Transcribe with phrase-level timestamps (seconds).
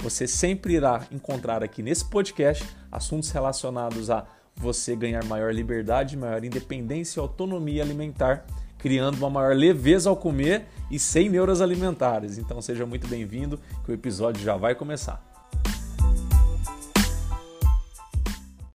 [0.00, 6.44] Você sempre irá encontrar aqui nesse podcast assuntos relacionados a você ganhar maior liberdade, maior
[6.44, 8.46] independência e autonomia alimentar,
[8.78, 12.38] criando uma maior leveza ao comer e sem neuras alimentares.
[12.38, 15.22] Então seja muito bem-vindo, que o episódio já vai começar.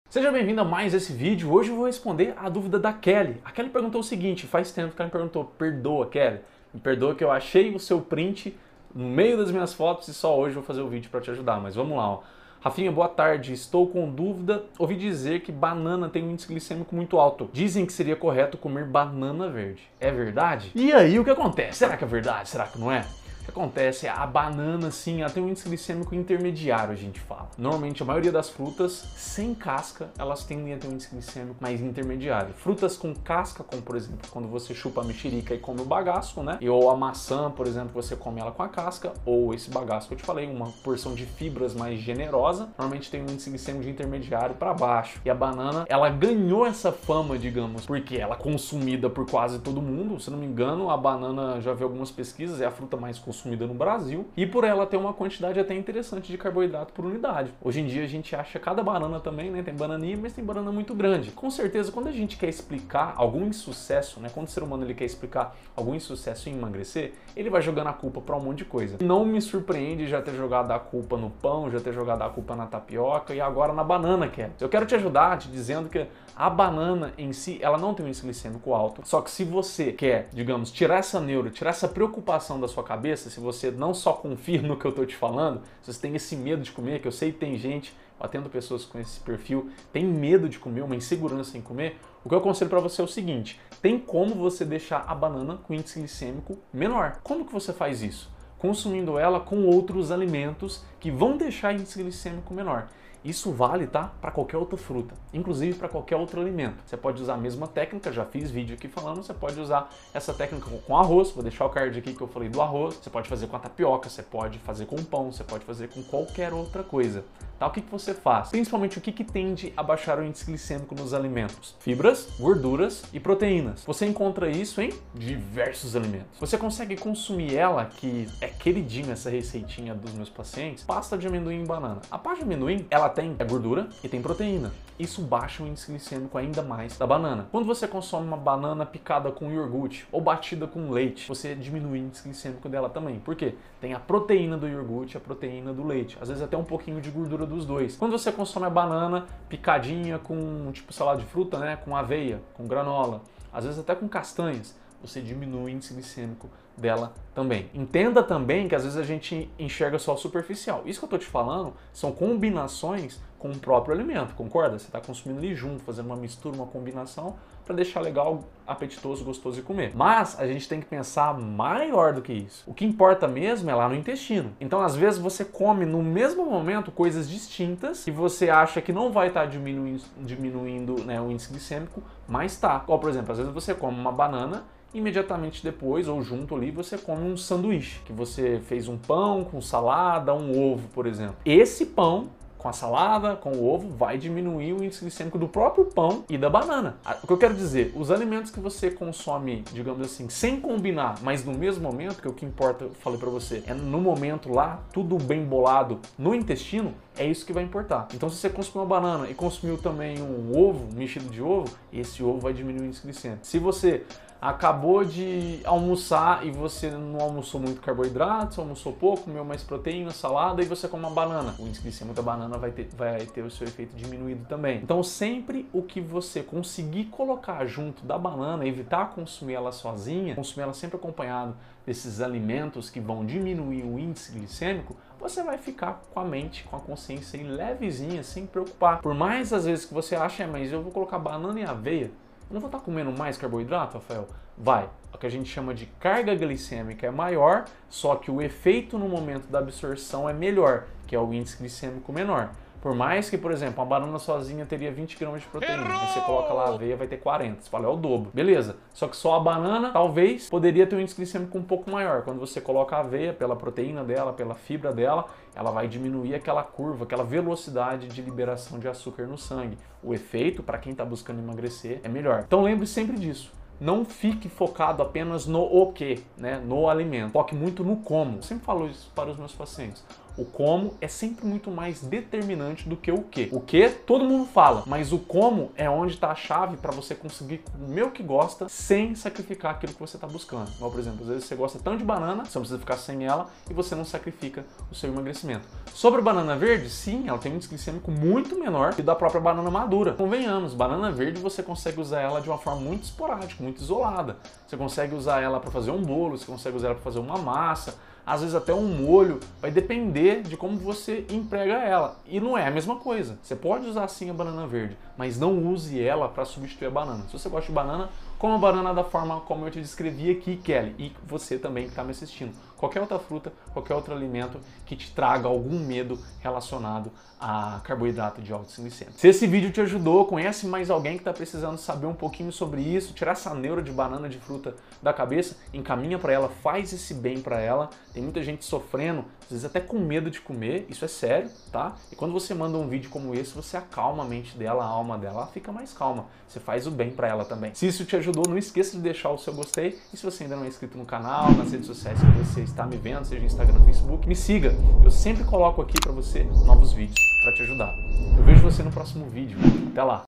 [0.10, 1.52] Seja bem-vindo a mais esse vídeo.
[1.52, 3.38] Hoje eu vou responder a dúvida da Kelly.
[3.46, 6.40] A Kelly perguntou o seguinte: faz tempo que ela me perguntou, perdoa, Kelly.
[6.74, 8.58] Me perdoa que eu achei o seu print
[8.94, 11.60] no meio das minhas fotos e só hoje vou fazer o vídeo para te ajudar.
[11.60, 12.10] Mas vamos lá.
[12.10, 12.20] Ó.
[12.62, 13.54] Rafinha, boa tarde.
[13.54, 14.64] Estou com dúvida.
[14.78, 17.50] Ouvi dizer que banana tem um índice glicêmico muito alto.
[17.54, 19.82] Dizem que seria correto comer banana verde.
[20.00, 20.72] É verdade?
[20.76, 21.80] E aí o que acontece?
[21.80, 22.50] Será que é verdade?
[22.50, 23.06] Será que não é?
[23.52, 24.08] Que acontece?
[24.08, 27.50] A banana, sim, ela tem um índice glicêmico intermediário, a gente fala.
[27.58, 31.82] Normalmente, a maioria das frutas sem casca, elas tendem a ter um índice glicêmico mais
[31.82, 32.54] intermediário.
[32.54, 36.44] Frutas com casca, como por exemplo, quando você chupa a mexerica e come o bagaço,
[36.44, 36.60] né?
[36.70, 40.14] Ou a maçã, por exemplo, você come ela com a casca, ou esse bagaço que
[40.14, 43.90] eu te falei, uma porção de fibras mais generosa, normalmente tem um índice glicêmico de
[43.90, 45.20] intermediário para baixo.
[45.26, 49.82] E a banana, ela ganhou essa fama, digamos, porque ela é consumida por quase todo
[49.82, 50.20] mundo.
[50.20, 53.39] Se não me engano, a banana, já vi algumas pesquisas, é a fruta mais consumida
[53.40, 57.54] consumida no Brasil e por ela ter uma quantidade até interessante de carboidrato por unidade.
[57.62, 59.64] Hoje em dia a gente acha cada banana também, né?
[59.64, 61.32] Tem bananinha, mas tem banana muito grande.
[61.32, 64.30] Com certeza, quando a gente quer explicar algum insucesso, né?
[64.34, 67.94] Quando o ser humano ele quer explicar algum insucesso em emagrecer, ele vai jogando a
[67.94, 68.98] culpa para um monte de coisa.
[69.02, 72.56] Não me surpreende já ter jogado a culpa no pão, já ter jogado a culpa
[72.56, 74.50] na tapioca e agora na banana, que é.
[74.60, 78.08] Eu quero te ajudar te dizendo que a banana em si, ela não tem um
[78.08, 79.02] índice glicêmico alto.
[79.06, 83.29] Só que se você quer, digamos, tirar essa neuro, tirar essa preocupação da sua cabeça,
[83.30, 86.36] se você não só confia no que eu estou te falando, se você tem esse
[86.36, 90.04] medo de comer, que eu sei que tem gente, atendo pessoas com esse perfil, tem
[90.06, 93.08] medo de comer, uma insegurança em comer, o que eu aconselho para você é o
[93.08, 97.20] seguinte: tem como você deixar a banana com índice glicêmico menor.
[97.24, 98.30] Como que você faz isso?
[98.58, 102.90] Consumindo ela com outros alimentos que vão deixar índice glicêmico menor.
[103.24, 104.12] Isso vale, tá?
[104.22, 106.78] Para qualquer outra fruta, inclusive para qualquer outro alimento.
[106.86, 110.34] Você pode usar a mesma técnica, já fiz vídeo aqui falando, você pode usar essa
[110.34, 113.28] técnica com arroz, vou deixar o card aqui que eu falei do arroz, você pode
[113.28, 116.84] fazer com a tapioca, você pode fazer com pão, você pode fazer com qualquer outra
[116.84, 117.24] coisa.
[117.60, 117.68] Tá?
[117.68, 118.50] O que, que você faz?
[118.50, 121.76] Principalmente o que, que tende a baixar o índice glicêmico nos alimentos?
[121.80, 123.84] Fibras, gorduras e proteínas.
[123.86, 126.40] Você encontra isso em diversos alimentos.
[126.40, 131.64] Você consegue consumir ela, que é queridinha essa receitinha dos meus pacientes, pasta de amendoim
[131.64, 132.02] e banana.
[132.12, 134.72] A pasta de amendoim, ela tem gordura e tem proteína.
[135.00, 137.48] Isso baixa o índice glicêmico ainda mais da banana.
[137.52, 141.96] Quando você consome uma banana picada com iogurte ou batida com leite, você diminui o
[141.96, 143.18] índice glicêmico dela também.
[143.20, 143.56] Por quê?
[143.80, 146.18] Tem a proteína do iogurte, a proteína do leite.
[146.20, 147.96] Às vezes até um pouquinho de gordura dos dois.
[147.96, 152.68] Quando você consome a banana picadinha com tipo salada de fruta, né, com aveia, com
[152.68, 153.22] granola,
[153.54, 157.70] às vezes até com castanhas, você diminui o índice glicêmico dela também.
[157.74, 160.84] Entenda também que às vezes a gente enxerga só superficial.
[160.86, 164.78] Isso que eu estou te falando são combinações com o próprio alimento, concorda?
[164.78, 169.58] Você está consumindo ali junto, fazendo uma mistura, uma combinação para deixar legal, apetitoso, gostoso
[169.58, 169.92] de comer.
[169.96, 172.64] Mas a gente tem que pensar maior do que isso.
[172.66, 174.52] O que importa mesmo é lá no intestino.
[174.60, 179.12] Então, às vezes você come no mesmo momento coisas distintas e você acha que não
[179.12, 182.84] vai estar tá diminuindo, diminuindo né, o índice glicêmico, mas está.
[182.88, 184.64] Ou, por exemplo, às vezes você come uma banana
[184.94, 189.62] imediatamente depois ou junto ali você come um sanduíche, que você fez um pão com
[189.62, 191.38] salada, um ovo, por exemplo.
[191.46, 192.30] Esse pão
[192.60, 196.38] com a salada, com o ovo, vai diminuir o índice glicêmico do próprio pão e
[196.38, 196.98] da banana.
[197.24, 201.44] O que eu quero dizer, os alimentos que você consome, digamos assim, sem combinar, mas
[201.46, 204.52] no mesmo momento, que é o que importa, eu falei para você, é no momento
[204.52, 208.10] lá, tudo bem bolado no intestino, é isso que vai importar.
[208.14, 212.22] Então, se você consumiu uma banana e consumiu também um ovo, mexido de ovo, esse
[212.22, 213.40] ovo vai diminuir o índice glicêmico.
[213.46, 214.04] Se você
[214.42, 220.62] acabou de almoçar e você não almoçou muito carboidrato, almoçou pouco, comeu mais proteína, salada
[220.62, 221.56] e você come uma banana.
[221.60, 224.78] O índice glicêmico da banana vai ter, vai ter o seu efeito diminuído também.
[224.78, 230.64] Então, sempre o que você conseguir colocar junto da banana, evitar consumir ela sozinha, consumir
[230.64, 236.20] ela sempre acompanhado desses alimentos que vão diminuir o índice glicêmico, você vai ficar com
[236.20, 239.02] a mente, com a consciência levezinha, sem preocupar.
[239.02, 242.12] Por mais às vezes que você acha, é, mas eu vou colocar banana e aveia,
[242.50, 244.28] eu não vou estar comendo mais carboidrato, Rafael?
[244.58, 244.90] Vai.
[245.14, 249.08] O que a gente chama de carga glicêmica é maior, só que o efeito no
[249.08, 252.52] momento da absorção é melhor, que é o índice glicêmico menor.
[252.82, 256.00] Por mais que, por exemplo, uma banana sozinha teria 20 gramas de proteína, Errou!
[256.00, 257.62] aí você coloca lá a aveia, vai ter 40.
[257.62, 258.32] Você fala, é o dobro.
[258.34, 258.78] Beleza.
[258.94, 262.24] Só que só a banana, talvez, poderia ter um índice glicêmico um pouco maior.
[262.24, 266.64] Quando você coloca a aveia, pela proteína dela, pela fibra dela, ela vai diminuir aquela
[266.64, 269.78] curva, aquela velocidade de liberação de açúcar no sangue.
[270.02, 272.44] O efeito, para quem está buscando emagrecer, é melhor.
[272.46, 277.32] Então lembre sempre disso não fique focado apenas no o que, né, no alimento.
[277.32, 278.40] Foque muito no como.
[278.40, 280.04] Eu sempre falo isso para os meus pacientes.
[280.40, 283.50] O como é sempre muito mais determinante do que o que.
[283.52, 287.14] O que todo mundo fala, mas o como é onde está a chave para você
[287.14, 290.72] conseguir comer o que gosta sem sacrificar aquilo que você está buscando.
[290.78, 293.26] Igual, por exemplo, às vezes você gosta tanto de banana, você não precisa ficar sem
[293.26, 295.68] ela e você não sacrifica o seu emagrecimento.
[295.94, 299.42] Sobre a banana verde, sim, ela tem um índice glicêmico muito menor que da própria
[299.42, 300.14] banana madura.
[300.14, 304.38] Convenhamos, banana verde você consegue usar ela de uma forma muito esporádica, muito isolada.
[304.66, 307.38] Você consegue usar ela para fazer um bolo, você consegue usar ela para fazer uma
[307.38, 307.96] massa,
[308.30, 312.20] às vezes até um molho, vai depender de como você emprega ela.
[312.28, 313.40] E não é a mesma coisa.
[313.42, 317.24] Você pode usar sim a banana verde, mas não use ela para substituir a banana.
[317.26, 318.08] Se você gosta de banana,
[318.40, 321.90] coma a banana da forma como eu te descrevi aqui, Kelly, e você também que
[321.90, 322.54] está me assistindo.
[322.78, 328.54] Qualquer outra fruta, qualquer outro alimento que te traga algum medo relacionado a carboidrato de
[328.54, 329.14] alto glicemia.
[329.18, 332.82] Se esse vídeo te ajudou, conhece mais alguém que está precisando saber um pouquinho sobre
[332.82, 337.14] isso, tirar essa neura de banana de fruta da cabeça, encaminha para ela, faz esse
[337.14, 337.90] bem para ela.
[338.14, 341.96] Tem muita gente sofrendo, às vezes até com medo de comer, isso é sério, tá?
[342.12, 345.18] E quando você manda um vídeo como esse, você acalma a mente dela, a alma
[345.18, 346.26] dela, ela fica mais calma.
[346.48, 347.74] Você faz o bem para ela também.
[347.76, 349.98] Se isso te ajudou, não esqueça de deixar o seu gostei.
[350.14, 352.86] E se você ainda não é inscrito no canal, nas redes sociais que você está
[352.86, 354.74] me vendo, seja Instagram, Facebook, me siga.
[355.04, 357.96] Eu sempre coloco aqui para você novos vídeos para te ajudar.
[358.38, 359.58] Eu vejo você no próximo vídeo.
[359.92, 360.18] Até lá!